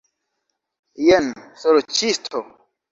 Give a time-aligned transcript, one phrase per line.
[1.09, 1.31] Jen,
[1.67, 2.47] sorĉisto!